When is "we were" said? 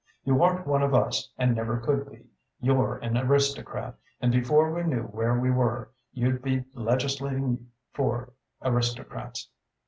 5.39-5.91